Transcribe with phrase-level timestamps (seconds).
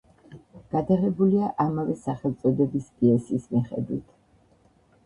[0.75, 4.19] გადაღებულია ამავე სახელწოდების პიესის მოხედვით.